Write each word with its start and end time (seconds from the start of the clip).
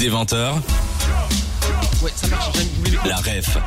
Des 0.00 0.08
20h, 0.08 0.54
Ouais, 2.02 2.10
ça 2.16 2.26
marche. 2.28 2.50
j'aime- 2.56 2.66
vous 2.74 2.78
voulez 2.84 2.98
les- 3.04 3.08
la 3.10 3.16
ref 3.16 3.58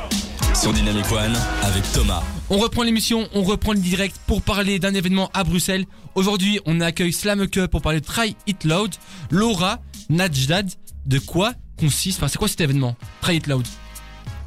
sur 0.59 0.73
Dynamic 0.73 1.11
One 1.11 1.37
avec 1.61 1.83
Thomas. 1.93 2.23
On 2.49 2.57
reprend 2.57 2.81
l'émission, 2.81 3.27
on 3.35 3.43
reprend 3.43 3.73
le 3.73 3.79
direct 3.79 4.15
pour 4.25 4.41
parler 4.41 4.79
d'un 4.79 4.95
événement 4.95 5.29
à 5.35 5.43
Bruxelles. 5.43 5.85
Aujourd'hui, 6.15 6.59
on 6.65 6.81
accueille 6.81 7.13
Slam 7.13 7.47
Cup 7.47 7.67
pour 7.69 7.81
parler 7.83 7.99
de 8.01 8.05
Try 8.05 8.35
It 8.47 8.63
Loud. 8.63 8.95
Laura, 9.29 9.79
Najdad, 10.09 10.69
de 11.05 11.19
quoi 11.19 11.53
consiste, 11.79 12.17
enfin 12.17 12.27
c'est 12.27 12.37
quoi 12.39 12.47
cet 12.47 12.61
événement 12.61 12.95
Try 13.21 13.35
It 13.37 13.45
Loud? 13.47 13.67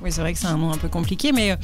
Oui, 0.02 0.10
c'est 0.12 0.20
vrai 0.20 0.32
que 0.32 0.38
c'est 0.40 0.46
un 0.46 0.58
nom 0.58 0.72
un 0.72 0.76
peu 0.78 0.88
compliqué, 0.88 1.30
mais 1.32 1.56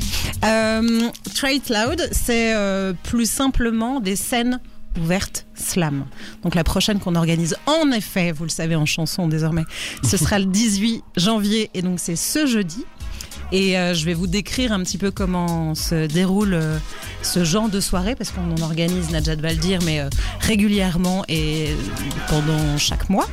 euh, 0.45 1.11
Try 1.35 1.57
It 1.57 1.69
Loud, 1.69 2.09
c'est 2.13 2.55
euh, 2.55 2.93
plus 3.03 3.29
simplement 3.29 3.99
des 4.01 4.17
scènes 4.17 4.61
ouvertes 5.01 5.47
slam. 5.55 6.05
Donc 6.43 6.55
la 6.55 6.65
prochaine 6.65 6.99
qu'on 6.99 7.15
organise, 7.15 7.57
en 7.67 7.91
effet, 7.93 8.33
vous 8.33 8.45
le 8.45 8.51
savez 8.51 8.77
en 8.77 8.87
chanson 8.87 9.29
désormais, 9.29 9.65
ce 10.03 10.17
sera 10.17 10.39
le 10.39 10.47
18 10.47 11.03
janvier, 11.17 11.71
et 11.75 11.83
donc 11.83 11.99
c'est 12.01 12.17
ce 12.17 12.47
jeudi. 12.47 12.85
Et 13.53 13.79
euh, 13.79 13.93
je 13.93 14.07
vais 14.07 14.15
vous 14.15 14.27
décrire 14.27 14.73
un 14.73 14.83
petit 14.83 14.97
peu 14.97 15.11
comment 15.11 15.75
se 15.75 16.07
déroule 16.07 16.55
euh, 16.55 16.79
ce 17.23 17.45
genre 17.45 17.69
de 17.69 17.81
soirée, 17.81 18.15
parce 18.15 18.31
qu'on 18.31 18.51
en 18.51 18.63
organise, 18.63 19.11
Najat 19.11 19.37
va 19.37 19.53
le 19.53 19.59
dire, 19.59 19.81
mais 19.85 20.01
euh, 20.01 20.09
régulièrement 20.41 21.25
et 21.29 21.69
pendant 22.29 22.79
chaque 22.79 23.09
mois. 23.11 23.29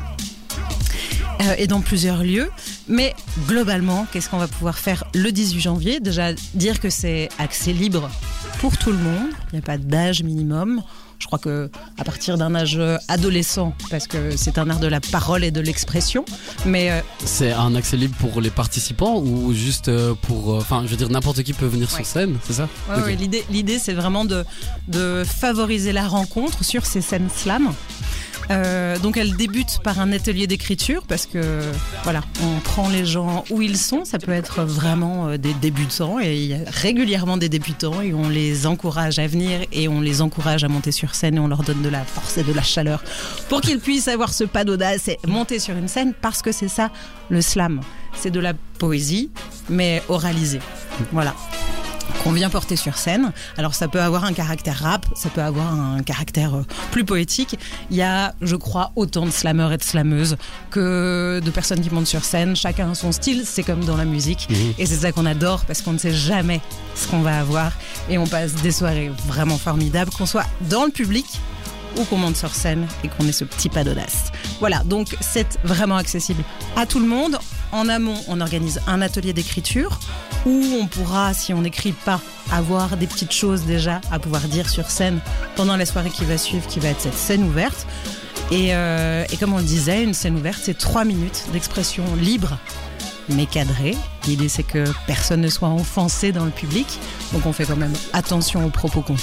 Et 1.57 1.67
dans 1.67 1.79
plusieurs 1.79 2.21
lieux. 2.21 2.51
Mais 2.89 3.15
globalement, 3.47 4.05
qu'est-ce 4.11 4.29
qu'on 4.29 4.39
va 4.39 4.49
pouvoir 4.49 4.77
faire 4.77 5.05
le 5.15 5.31
18 5.31 5.61
janvier? 5.61 5.99
Déjà, 6.01 6.33
dire 6.53 6.81
que 6.81 6.89
c'est 6.89 7.29
accès 7.39 7.71
libre 7.71 8.09
pour 8.59 8.77
tout 8.77 8.91
le 8.91 8.97
monde. 8.97 9.29
Il 9.51 9.55
n'y 9.55 9.59
a 9.59 9.61
pas 9.61 9.77
d'âge 9.77 10.23
minimum. 10.23 10.81
Je 11.19 11.25
crois 11.27 11.39
que 11.39 11.69
à 11.97 12.03
partir 12.05 12.37
d'un 12.37 12.55
âge 12.55 12.79
adolescent, 13.09 13.73
parce 13.89 14.07
que 14.07 14.37
c'est 14.37 14.57
un 14.57 14.69
art 14.69 14.79
de 14.79 14.87
la 14.87 15.01
parole 15.01 15.43
et 15.43 15.51
de 15.51 15.59
l'expression. 15.59 16.23
Mais 16.65 16.91
euh, 16.91 17.01
C'est 17.25 17.51
un 17.51 17.75
accès 17.75 17.97
libre 17.97 18.15
pour 18.19 18.39
les 18.39 18.49
participants 18.49 19.17
ou 19.19 19.53
juste 19.53 19.89
euh, 19.89 20.13
pour. 20.21 20.53
euh, 20.53 20.57
Enfin, 20.59 20.83
je 20.85 20.91
veux 20.91 20.97
dire, 20.97 21.09
n'importe 21.09 21.43
qui 21.43 21.51
peut 21.53 21.65
venir 21.65 21.89
Ouais. 21.91 21.97
sur 21.97 22.05
scène, 22.05 22.37
c'est 22.45 22.53
ça 22.53 22.69
ouais, 22.89 23.15
l'idée, 23.15 23.43
l'idée, 23.49 23.79
c'est 23.79 23.93
vraiment 23.93 24.23
de, 24.25 24.45
de 24.87 25.23
favoriser 25.25 25.91
la 25.91 26.07
rencontre 26.07 26.63
sur 26.63 26.85
ces 26.85 27.01
scènes 27.01 27.29
slam. 27.35 27.73
Euh, 28.51 28.97
donc 28.97 29.17
elle 29.17 29.35
débute 29.35 29.79
par 29.83 29.99
un 29.99 30.11
atelier 30.11 30.47
d'écriture 30.47 31.03
parce 31.07 31.25
que 31.25 31.61
voilà, 32.03 32.21
on 32.43 32.59
prend 32.61 32.89
les 32.89 33.05
gens 33.05 33.43
où 33.49 33.61
ils 33.61 33.77
sont. 33.77 34.05
Ça 34.05 34.17
peut 34.17 34.31
être 34.31 34.63
vraiment 34.63 35.27
euh, 35.27 35.37
des 35.37 35.53
débutants 35.53 36.19
et 36.19 36.35
il 36.35 36.45
y 36.45 36.53
a 36.53 36.59
régulièrement 36.67 37.37
des 37.37 37.49
débutants 37.49 38.01
et 38.01 38.13
on 38.13 38.29
les 38.29 38.65
encourage 38.65 39.19
à 39.19 39.27
venir 39.27 39.61
et 39.71 39.87
on 39.87 40.01
les 40.01 40.21
encourage 40.21 40.63
à 40.63 40.67
monter 40.67 40.91
sur 40.91 41.13
scène 41.13 41.35
et 41.35 41.39
on 41.39 41.47
leur 41.47 41.63
donne 41.63 41.81
de 41.81 41.89
la 41.89 42.03
force 42.03 42.37
et 42.37 42.43
de 42.43 42.53
la 42.53 42.63
chaleur 42.63 43.03
pour 43.49 43.61
qu'ils 43.61 43.79
puissent 43.79 44.07
avoir 44.07 44.33
ce 44.33 44.43
pas 44.43 44.63
d'audace 44.63 45.07
et 45.07 45.19
monter 45.27 45.59
sur 45.59 45.75
une 45.75 45.87
scène 45.87 46.13
parce 46.19 46.41
que 46.41 46.51
c'est 46.51 46.67
ça 46.67 46.91
le 47.29 47.41
slam. 47.41 47.81
C'est 48.13 48.31
de 48.31 48.39
la 48.39 48.53
poésie 48.79 49.29
mais 49.69 50.01
oralisée. 50.09 50.61
Voilà 51.11 51.35
qu'on 52.23 52.31
vient 52.31 52.49
porter 52.49 52.75
sur 52.75 52.97
scène. 52.97 53.31
Alors 53.57 53.73
ça 53.73 53.87
peut 53.87 54.01
avoir 54.01 54.25
un 54.25 54.33
caractère 54.33 54.79
rap, 54.79 55.05
ça 55.15 55.29
peut 55.29 55.41
avoir 55.41 55.73
un 55.73 56.01
caractère 56.03 56.55
euh, 56.55 56.65
plus 56.91 57.05
poétique. 57.05 57.57
Il 57.91 57.97
y 57.97 58.01
a, 58.01 58.33
je 58.41 58.55
crois, 58.55 58.91
autant 58.95 59.25
de 59.25 59.31
slameurs 59.31 59.71
et 59.71 59.77
de 59.77 59.83
slameuses 59.83 60.37
que 60.71 61.41
de 61.43 61.51
personnes 61.51 61.81
qui 61.81 61.89
montent 61.89 62.07
sur 62.07 62.23
scène. 62.23 62.55
Chacun 62.55 62.91
a 62.91 62.95
son 62.95 63.11
style, 63.11 63.43
c'est 63.45 63.63
comme 63.63 63.83
dans 63.85 63.97
la 63.97 64.05
musique. 64.05 64.47
Mhm. 64.49 64.73
Et 64.77 64.85
c'est 64.85 64.97
ça 64.97 65.11
qu'on 65.11 65.25
adore 65.25 65.65
parce 65.65 65.81
qu'on 65.81 65.93
ne 65.93 65.97
sait 65.97 66.13
jamais 66.13 66.61
ce 66.95 67.07
qu'on 67.07 67.21
va 67.21 67.39
avoir. 67.39 67.71
Et 68.09 68.17
on 68.17 68.27
passe 68.27 68.53
des 68.55 68.71
soirées 68.71 69.11
vraiment 69.27 69.57
formidables, 69.57 70.11
qu'on 70.11 70.25
soit 70.25 70.45
dans 70.69 70.85
le 70.85 70.91
public 70.91 71.25
ou 71.97 72.03
qu'on 72.05 72.17
monte 72.17 72.35
sur 72.37 72.53
scène 72.53 72.87
et 73.03 73.07
qu'on 73.07 73.27
ait 73.27 73.31
ce 73.31 73.43
petit 73.43 73.69
pas 73.69 73.83
d'audace. 73.83 74.31
Voilà, 74.59 74.83
donc 74.83 75.15
c'est 75.21 75.59
vraiment 75.63 75.97
accessible 75.97 76.43
à 76.75 76.85
tout 76.85 76.99
le 76.99 77.07
monde. 77.07 77.37
En 77.71 77.87
amont, 77.87 78.17
on 78.27 78.41
organise 78.41 78.81
un 78.87 79.01
atelier 79.01 79.33
d'écriture 79.33 79.99
où 80.45 80.63
on 80.81 80.87
pourra, 80.87 81.33
si 81.33 81.53
on 81.53 81.61
n'écrit 81.61 81.91
pas, 81.91 82.19
avoir 82.51 82.97
des 82.97 83.05
petites 83.05 83.33
choses 83.33 83.63
déjà 83.63 84.01
à 84.11 84.19
pouvoir 84.19 84.41
dire 84.43 84.69
sur 84.69 84.89
scène 84.89 85.19
pendant 85.55 85.77
la 85.77 85.85
soirée 85.85 86.09
qui 86.09 86.25
va 86.25 86.37
suivre, 86.37 86.65
qui 86.67 86.79
va 86.79 86.89
être 86.89 87.01
cette 87.01 87.17
scène 87.17 87.43
ouverte. 87.43 87.85
Et, 88.51 88.73
euh, 88.73 89.25
comme 89.39 89.53
on 89.53 89.57
le 89.57 89.63
disait, 89.63 90.03
une 90.03 90.15
scène 90.15 90.35
ouverte, 90.35 90.59
c'est 90.63 90.77
trois 90.77 91.05
minutes 91.05 91.45
d'expression 91.53 92.03
libre 92.15 92.57
mais 93.29 93.45
cadrée. 93.45 93.95
L'idée, 94.27 94.49
c'est 94.49 94.63
que 94.63 94.85
personne 95.05 95.41
ne 95.41 95.49
soit 95.49 95.69
offensé 95.69 96.31
dans 96.31 96.45
le 96.45 96.51
public. 96.51 96.87
Donc 97.31 97.45
on 97.45 97.53
fait 97.53 97.65
quand 97.65 97.75
même 97.75 97.93
attention 98.13 98.65
aux 98.65 98.69
propos 98.69 99.01
qu'on. 99.01 99.15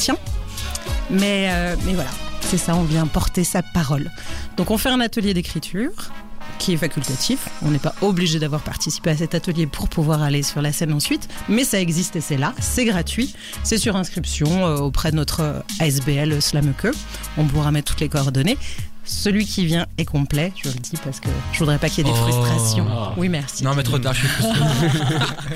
Mais, 1.11 1.49
euh, 1.51 1.77
mais 1.85 1.95
voilà, 1.95 2.11
c'est 2.47 2.59
ça, 2.59 2.77
on 2.77 2.85
vient 2.85 3.09
porter 3.09 3.43
sa 3.43 3.61
parole. 3.63 4.09
Donc 4.57 4.71
on 4.71 4.79
fait 4.79 4.89
un 4.89 5.01
atelier 5.01 5.35
d'écriture 5.35 6.13
qui 6.61 6.73
est 6.73 6.77
facultatif. 6.77 7.49
On 7.63 7.73
n'est 7.73 7.81
pas 7.81 7.95
obligé 8.03 8.39
d'avoir 8.39 8.63
participé 8.63 9.11
à 9.11 9.17
cet 9.17 9.35
atelier 9.35 9.67
pour 9.67 9.89
pouvoir 9.89 10.23
aller 10.23 10.45
sur 10.45 10.63
la 10.63 10.73
scène 10.73 10.93
ensuite, 10.93 11.29
mais 11.49 11.65
ça 11.65 11.81
existe 11.81 12.15
et 12.15 12.21
c'est 12.21 12.37
là, 12.37 12.55
c'est 12.61 12.85
gratuit, 12.85 13.35
c'est 13.65 13.79
sur 13.79 13.97
inscription 13.97 14.65
euh, 14.65 14.77
auprès 14.77 15.11
de 15.11 15.17
notre 15.17 15.41
euh, 15.41 15.61
ASBL 15.81 16.41
Slameke. 16.41 16.95
On 17.37 17.47
pourra 17.47 17.73
mettre 17.73 17.93
toutes 17.93 18.01
les 18.01 18.09
coordonnées. 18.09 18.59
Celui 19.07 19.47
qui 19.47 19.65
vient 19.67 19.87
est 19.99 20.05
complet, 20.05 20.53
je 20.63 20.69
le 20.69 20.75
dis 20.75 20.97
parce 21.05 21.21
que 21.21 21.29
je 21.53 21.59
voudrais 21.61 21.79
pas 21.79 21.89
qu'il 21.89 22.07
y 22.07 22.11
ait 22.11 22.13
des 22.13 22.19
Oh. 22.19 22.29
frustrations. 22.29 22.87
Oui, 23.17 23.29
merci. 23.29 23.63
Non 23.65 23.75
mais 23.75 23.83
trop 23.85 23.99
tard, 23.99 24.15
je 24.15 24.27
suis. 24.27 24.45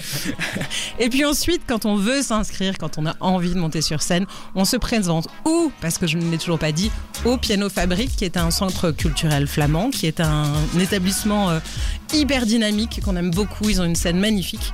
Et 0.99 1.09
puis 1.09 1.25
ensuite, 1.25 1.63
quand 1.67 1.85
on 1.85 1.97
veut 1.97 2.23
s'inscrire, 2.23 2.75
quand 2.79 2.99
on 2.99 3.07
a 3.07 3.15
envie 3.21 3.51
de 3.51 3.59
monter 3.59 3.83
sur 3.83 4.03
scène, 4.03 4.27
on 4.55 4.65
se 4.65 4.77
présente 4.77 5.29
où, 5.45 5.73
parce 5.81 5.99
que 5.99 6.07
je 6.07 6.17
ne 6.17 6.31
l'ai 6.31 6.39
toujours 6.39 6.59
pas 6.59 6.73
dit, 6.73 6.91
au 7.25 7.37
Piano 7.37 7.69
Fabrique, 7.69 8.17
qui 8.17 8.25
est 8.25 8.37
un 8.37 8.51
centre 8.51 8.91
culturel 8.93 9.47
flamand, 9.47 9.91
qui 9.91 10.07
est 10.07 10.21
un, 10.21 10.45
établissement 10.81 11.51
euh, 11.51 11.61
hyper 12.15 12.47
dynamique, 12.47 13.01
qu'on 13.05 13.17
aime 13.17 13.31
beaucoup. 13.31 13.69
Ils 13.69 13.81
ont 13.81 13.85
une 13.85 13.97
scène 13.97 14.19
magnifique. 14.19 14.73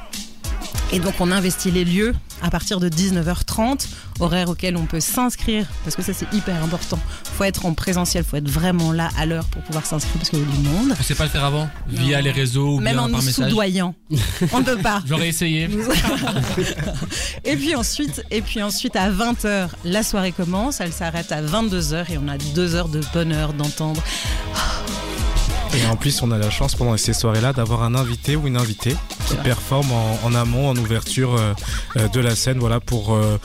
Et 0.97 0.99
donc 0.99 1.13
on 1.21 1.31
investit 1.31 1.71
les 1.71 1.85
lieux 1.85 2.15
à 2.41 2.49
partir 2.49 2.81
de 2.81 2.89
19h30, 2.89 3.87
horaire 4.19 4.49
auquel 4.49 4.79
on 4.79 4.87
peut 4.87 4.99
s'inscrire, 5.01 5.67
parce 5.85 5.95
que 5.95 6.01
ça 6.01 6.15
c'est 6.15 6.27
hyper 6.33 6.65
important. 6.65 6.99
faut 7.23 7.45
être 7.45 7.67
en 7.67 7.75
présentiel, 7.75 8.25
faut 8.25 8.39
être 8.39 8.49
vraiment 8.49 8.93
là 8.93 9.11
à 9.19 9.27
l'heure 9.27 9.45
pour 9.45 9.61
pouvoir 9.61 9.85
s'inscrire, 9.85 10.15
parce 10.17 10.31
qu'il 10.31 10.39
y 10.39 10.43
a 10.43 10.47
du 10.47 10.59
monde. 10.61 10.95
On 10.99 11.03
sait 11.03 11.15
pas 11.15 11.25
le 11.25 11.29
faire 11.29 11.45
avant? 11.45 11.69
Via 11.87 12.23
les 12.23 12.31
réseaux 12.31 12.77
ou 12.77 12.81
Même 12.81 12.95
bien 12.95 13.03
en 13.03 13.11
par 13.11 13.21
nous 13.21 13.27
message? 13.27 13.51
soudoyant. 13.51 13.95
on 14.51 14.61
ne 14.61 14.65
peut 14.65 14.79
pas. 14.79 15.03
J'aurais 15.07 15.29
essayé. 15.29 15.69
et 17.45 17.57
puis 17.57 17.75
ensuite, 17.75 18.25
et 18.31 18.41
puis 18.41 18.63
ensuite 18.63 18.97
à 18.97 19.11
20h, 19.11 19.69
la 19.85 20.03
soirée 20.03 20.33
commence, 20.33 20.81
elle 20.81 20.95
s'arrête 20.95 21.31
à 21.31 21.43
22h 21.43 22.11
et 22.11 22.17
on 22.17 22.27
a 22.27 22.39
deux 22.39 22.75
heures 22.75 22.89
de 22.89 23.03
bonheur 23.13 23.53
d'entendre. 23.53 24.03
Et 25.75 25.87
en 25.89 25.97
plus, 25.97 26.23
on 26.23 26.31
a 26.31 26.39
la 26.39 26.49
chance 26.49 26.75
pendant 26.75 26.97
ces 26.97 27.13
soirées-là 27.13 27.53
d'avoir 27.53 27.83
un 27.83 27.95
invité 27.95 28.35
ou 28.35 28.47
une 28.47 28.57
invitée 28.57 28.97
qui 29.27 29.37
performe 29.37 29.91
en, 29.93 30.19
en 30.25 30.35
amont, 30.35 30.69
en 30.69 30.77
ouverture 30.77 31.35
euh, 31.35 31.53
euh, 31.97 32.09
de 32.09 32.21
la 32.21 32.37
scène, 32.37 32.59
voilà, 32.59 32.81
pour 32.81 33.15
euh, 33.15 33.39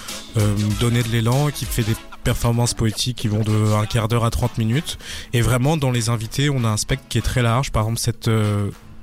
donner 0.79 1.03
de 1.03 1.09
l'élan, 1.09 1.49
qui 1.49 1.65
fait 1.65 1.83
des 1.83 1.95
performances 2.23 2.73
poétiques 2.73 3.17
qui 3.17 3.27
vont 3.27 3.41
de 3.41 3.73
un 3.73 3.85
quart 3.85 4.07
d'heure 4.07 4.25
à 4.25 4.29
30 4.29 4.57
minutes. 4.57 4.97
Et 5.33 5.41
vraiment, 5.41 5.77
dans 5.77 5.91
les 5.91 6.09
invités, 6.09 6.49
on 6.49 6.63
a 6.63 6.67
un 6.67 6.77
spectre 6.77 7.05
qui 7.09 7.17
est 7.17 7.23
très 7.23 7.41
large. 7.41 7.71
Par 7.71 7.83
exemple, 7.83 7.99
cette 7.99 8.29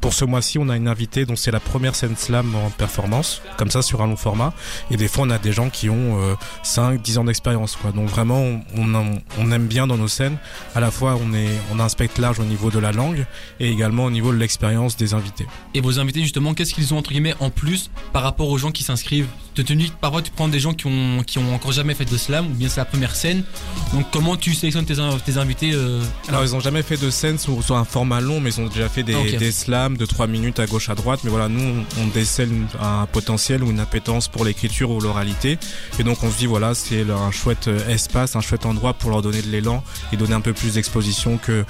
pour 0.09 0.15
ce 0.15 0.25
mois-ci, 0.25 0.57
on 0.59 0.71
a 0.71 0.77
une 0.79 0.89
invitée 0.89 1.27
dont 1.27 1.37
c'est 1.37 1.51
la 1.51 1.61
première 1.61 1.95
scène 1.95 2.17
slam 2.17 2.55
en 2.55 2.71
performance, 2.71 3.43
comme 3.59 3.71
ça 3.71 3.83
sur 3.83 4.01
un 4.01 4.07
long 4.07 4.17
format. 4.17 4.55
Et 4.91 4.97
des 4.97 5.07
fois, 5.07 5.27
on 5.27 5.31
a 5.31 5.37
des 5.39 5.53
gens 5.53 5.69
qui 5.69 5.91
ont 5.91 6.19
euh, 6.23 6.35
5, 6.63 7.03
10 7.03 7.19
ans 7.19 7.25
d'expérience. 7.25 7.77
Donc 7.95 8.09
vraiment, 8.09 8.43
on, 8.75 9.53
aime 9.53 9.67
bien 9.67 9.87
dans 9.87 9.99
nos 9.99 10.09
scènes. 10.09 10.39
À 10.75 10.81
la 10.81 10.91
fois, 10.91 11.19
on, 11.23 11.35
est, 11.35 11.51
on 11.75 11.79
a 11.79 11.85
un 11.85 12.21
large 12.23 12.41
au 12.41 12.45
niveau 12.45 12.71
de 12.71 12.79
la 12.79 12.91
langue 12.91 13.27
et 13.61 13.71
également 13.71 14.07
au 14.07 14.11
niveau 14.11 14.33
de 14.33 14.39
l'expérience 14.39 14.97
des 14.97 15.13
invités. 15.13 15.45
Et 15.75 15.83
vos 15.83 16.01
invités 16.01 16.23
justement, 16.23 16.55
qu'est-ce 16.55 16.73
qu'ils 16.73 16.95
ont 16.95 16.97
entre 16.97 17.13
en 17.41 17.51
plus 17.51 17.91
par 18.15 18.23
rapport 18.23 18.49
aux 18.49 18.57
gens 18.57 18.71
qui 18.71 18.85
s'inscrivent 18.85 19.29
De 19.59 19.63
tenue, 19.65 19.89
parfois 20.01 20.23
tu 20.23 20.31
prends 20.31 20.47
des 20.47 20.61
gens 20.61 20.73
qui 20.73 20.87
ont, 20.87 21.25
qui 21.27 21.39
ont 21.39 21.53
encore 21.53 21.73
jamais 21.73 21.95
fait 21.95 22.05
de 22.05 22.17
slam 22.17 22.47
ou 22.47 22.55
bien 22.55 22.69
c'est 22.69 22.79
la 22.79 22.85
première 22.85 23.17
scène. 23.17 23.43
Donc 23.93 24.07
comment 24.13 24.37
tu 24.37 24.55
sélectionnes 24.55 24.85
tes, 24.85 25.01
in- 25.01 25.19
tes 25.19 25.37
invités 25.37 25.73
euh, 25.75 26.01
Alors, 26.29 26.45
ils 26.45 26.55
ont 26.55 26.61
jamais 26.61 26.83
fait 26.83 26.97
de 26.97 27.11
scène 27.11 27.39
sur, 27.39 27.61
sur 27.65 27.77
un 27.77 27.85
format 27.85 28.21
long, 28.21 28.39
mais 28.39 28.51
ils 28.51 28.61
ont 28.61 28.69
déjà 28.69 28.89
fait 28.89 29.03
des, 29.03 29.15
Ah, 29.17 29.37
des 29.37 29.51
slams 29.51 29.97
de 29.97 30.07
3 30.07 30.29
minutes 30.29 30.61
à 30.61 30.67
gauche, 30.67 30.91
à 30.91 30.95
droite. 30.95 31.21
Mais 31.25 31.31
voilà, 31.31 31.49
nous, 31.49 31.85
on, 31.99 32.03
on 32.05 32.07
décèle 32.07 32.51
un 32.81 33.07
potentiel 33.07 33.65
ou 33.65 33.71
une 33.73 33.81
appétence 33.81 34.29
pour 34.29 34.45
l'écriture 34.45 34.91
ou 34.93 35.01
l'oralité. 35.01 35.59
Et 35.99 36.05
donc, 36.05 36.23
on 36.23 36.31
se 36.31 36.39
dit, 36.39 36.47
voilà, 36.47 36.75
c'est 36.77 37.03
un 37.11 37.33
chouette 37.33 37.67
euh, 37.67 37.89
espace, 37.89 38.37
un 38.37 38.41
chouette 38.41 38.65
endroit 38.65 38.95
pour 38.95 39.11
leur 39.11 39.23
donner 39.23 39.43
de 39.43 39.49
l'élan 39.51 39.83
et 40.13 40.17
donner 40.17 40.35
un 40.35 40.41
peu 40.41 40.53
plus 40.53 40.75
d'exposition 40.75 41.37
que, 41.37 41.65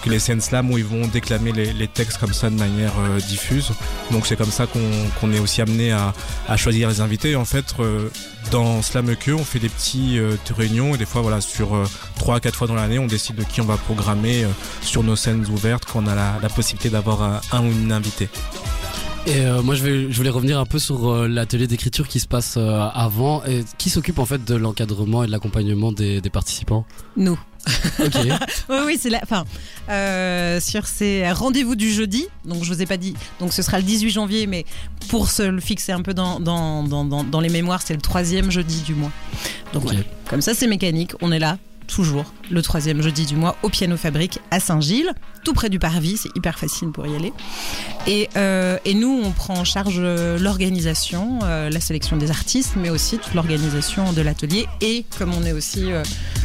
que, 0.00 0.08
les 0.08 0.20
scènes 0.20 0.40
slam 0.40 0.70
où 0.70 0.78
ils 0.78 0.84
vont 0.84 1.08
déclamer 1.08 1.50
les, 1.50 1.72
les 1.72 1.88
textes 1.88 2.18
comme 2.18 2.32
ça 2.34 2.50
de 2.50 2.56
manière 2.56 2.92
euh, 3.00 3.18
diffuse. 3.18 3.72
Donc, 4.12 4.28
c'est 4.28 4.36
comme 4.36 4.52
ça 4.52 4.68
qu'on 4.68 5.32
est 5.32 5.40
aussi 5.40 5.60
amené 5.60 5.90
à, 5.90 6.14
à 6.48 6.56
choisir 6.56 6.88
les 6.88 7.00
invités. 7.00 7.15
Et 7.24 7.36
en 7.36 7.44
fait, 7.44 7.64
euh, 7.80 8.08
dans 8.50 8.82
Slam 8.82 9.16
Que, 9.16 9.32
on 9.32 9.44
fait 9.44 9.58
des 9.58 9.68
petits 9.68 10.18
euh, 10.18 10.36
réunions 10.56 10.94
et 10.94 10.98
des 10.98 11.06
fois, 11.06 11.22
voilà, 11.22 11.40
sur 11.40 11.74
euh, 11.74 11.84
trois 12.16 12.36
à 12.36 12.40
quatre 12.40 12.56
fois 12.56 12.66
dans 12.66 12.74
l'année, 12.74 12.98
on 12.98 13.06
décide 13.06 13.36
de 13.36 13.42
qui 13.42 13.60
on 13.60 13.64
va 13.64 13.76
programmer 13.76 14.44
euh, 14.44 14.48
sur 14.82 15.02
nos 15.02 15.16
scènes 15.16 15.46
ouvertes 15.46 15.84
quand 15.84 16.04
on 16.04 16.06
a 16.06 16.14
la, 16.14 16.38
la 16.42 16.48
possibilité 16.48 16.90
d'avoir 16.90 17.22
un, 17.22 17.40
un 17.52 17.64
ou 17.64 17.70
une 17.70 17.92
invitée. 17.92 18.28
Et 19.26 19.40
euh, 19.40 19.60
moi, 19.60 19.74
je, 19.74 19.82
vais, 19.82 20.12
je 20.12 20.16
voulais 20.16 20.30
revenir 20.30 20.60
un 20.60 20.66
peu 20.66 20.78
sur 20.78 21.10
euh, 21.10 21.26
l'atelier 21.26 21.66
d'écriture 21.66 22.06
qui 22.06 22.20
se 22.20 22.28
passe 22.28 22.54
euh, 22.58 22.88
avant. 22.94 23.42
Et 23.44 23.64
qui 23.76 23.90
s'occupe 23.90 24.20
en 24.20 24.24
fait 24.24 24.44
de 24.44 24.54
l'encadrement 24.54 25.24
et 25.24 25.26
de 25.26 25.32
l'accompagnement 25.32 25.90
des, 25.90 26.20
des 26.20 26.30
participants? 26.30 26.86
Nous. 27.16 27.36
Ok. 27.98 28.14
Oui, 28.68 28.76
oui, 28.86 28.98
c'est 29.00 29.10
la. 29.10 29.20
Enfin, 29.22 29.44
euh, 29.88 30.60
sur 30.60 30.86
ces 30.86 31.30
rendez-vous 31.32 31.76
du 31.76 31.92
jeudi. 31.92 32.26
Donc, 32.44 32.64
je 32.64 32.72
vous 32.72 32.82
ai 32.82 32.86
pas 32.86 32.96
dit. 32.96 33.14
Donc, 33.40 33.52
ce 33.52 33.62
sera 33.62 33.78
le 33.78 33.84
18 33.84 34.10
janvier, 34.10 34.46
mais 34.46 34.64
pour 35.08 35.30
se 35.30 35.42
le 35.42 35.60
fixer 35.60 35.92
un 35.92 36.02
peu 36.02 36.14
dans, 36.14 36.40
dans, 36.40 36.82
dans, 36.82 37.04
dans, 37.04 37.24
dans 37.24 37.40
les 37.40 37.48
mémoires, 37.48 37.82
c'est 37.84 37.94
le 37.94 38.00
troisième 38.00 38.50
jeudi 38.50 38.82
du 38.82 38.94
mois. 38.94 39.12
Donc, 39.72 39.84
comme 40.28 40.40
ça, 40.42 40.54
c'est 40.54 40.66
mécanique. 40.66 41.12
On 41.20 41.32
est 41.32 41.38
là. 41.38 41.58
Toujours 41.86 42.32
le 42.50 42.62
troisième 42.62 43.00
jeudi 43.00 43.26
du 43.26 43.36
mois 43.36 43.56
au 43.62 43.68
Piano 43.68 43.96
Fabrique 43.96 44.40
à 44.50 44.58
Saint-Gilles, 44.58 45.12
tout 45.44 45.52
près 45.54 45.68
du 45.68 45.78
Parvis, 45.78 46.16
c'est 46.16 46.30
hyper 46.36 46.58
facile 46.58 46.90
pour 46.90 47.06
y 47.06 47.14
aller. 47.14 47.32
Et, 48.08 48.28
euh, 48.36 48.76
et 48.84 48.94
nous, 48.94 49.20
on 49.24 49.30
prend 49.30 49.54
en 49.54 49.64
charge 49.64 49.94
euh, 49.98 50.36
l'organisation, 50.36 51.38
euh, 51.44 51.70
la 51.70 51.78
sélection 51.78 52.16
des 52.16 52.30
artistes, 52.30 52.72
mais 52.76 52.90
aussi 52.90 53.18
toute 53.18 53.34
l'organisation 53.34 54.12
de 54.12 54.20
l'atelier. 54.20 54.66
Et 54.80 55.04
comme 55.16 55.32
on 55.32 55.44
est 55.44 55.52
aussi 55.52 55.92
euh, 55.92 56.02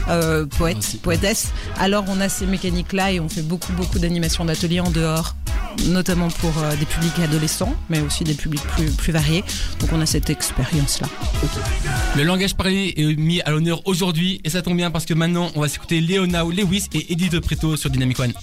euh, 0.10 0.46
poète, 0.46 0.98
poétesse, 1.02 1.52
alors 1.80 2.06
on 2.08 2.20
a 2.22 2.30
ces 2.30 2.46
mécaniques-là 2.46 3.12
et 3.12 3.20
on 3.20 3.30
fait 3.30 3.42
beaucoup, 3.42 3.74
beaucoup 3.74 4.00
d'animations 4.00 4.46
d'ateliers 4.46 4.80
en 4.80 4.90
dehors, 4.90 5.36
notamment 5.88 6.30
pour 6.30 6.54
euh, 6.58 6.76
des 6.76 6.86
publics 6.86 7.20
adolescents, 7.20 7.76
mais 7.90 8.02
aussi 8.02 8.24
des 8.24 8.34
publics 8.34 8.64
plus, 8.76 8.92
plus 8.92 9.14
variés. 9.14 9.44
Donc 9.80 9.92
on 9.94 10.02
a 10.02 10.06
cette 10.06 10.30
expérience-là. 10.30 11.08
Le 12.16 12.24
langage 12.24 12.56
parlé 12.56 12.94
est 12.98 13.16
mis 13.18 13.42
à 13.42 13.52
l'honneur 13.52 13.82
aujourd'hui 13.86 14.42
et 14.44 14.50
ça 14.50 14.62
tombe 14.62 14.78
bien 14.78 14.92
parce 14.92 15.06
que 15.06 15.14
maintenant 15.14 15.52
on 15.56 15.62
va 15.62 15.68
s'écouter 15.68 16.02
Léona 16.02 16.44
Lewis 16.44 16.88
et 16.94 17.14
Eddie 17.14 17.30
De 17.30 17.40
Preto 17.40 17.78
sur 17.78 17.90
Dynamic 17.90 18.20
One. 18.20 18.34